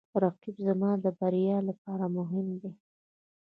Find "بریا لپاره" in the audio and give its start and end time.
1.19-2.05